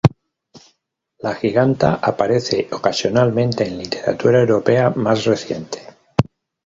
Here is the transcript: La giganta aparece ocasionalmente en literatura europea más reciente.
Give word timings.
La 1.19 1.35
giganta 1.37 1.99
aparece 2.01 2.67
ocasionalmente 2.71 3.67
en 3.67 3.77
literatura 3.77 4.39
europea 4.41 4.89
más 4.89 5.25
reciente. 5.25 5.79